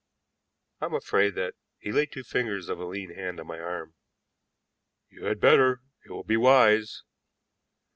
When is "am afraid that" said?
0.85-1.53